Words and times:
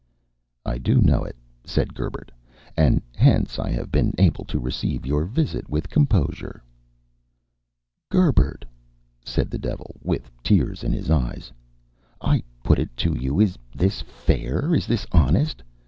"I 0.65 0.79
do 0.79 0.99
know 0.99 1.23
it," 1.23 1.35
said 1.63 1.93
Gerbert, 1.93 2.31
"and 2.75 3.03
hence 3.15 3.59
I 3.59 3.69
have 3.69 3.91
been 3.91 4.15
able 4.17 4.43
to 4.45 4.57
receive 4.57 5.05
your 5.05 5.25
visit 5.25 5.69
with 5.69 5.91
composure." 5.91 6.63
"Gerbert," 8.09 8.65
said 9.23 9.51
the 9.51 9.59
devil, 9.59 9.97
with 10.01 10.31
tears 10.41 10.83
in 10.83 10.91
his 10.91 11.11
eyes, 11.11 11.51
"I 12.19 12.41
put 12.63 12.79
it 12.79 12.97
to 12.97 13.15
you 13.15 13.39
is 13.39 13.59
this 13.75 14.01
fair, 14.01 14.73
is 14.73 14.87
this 14.87 15.05
honest? 15.11 15.61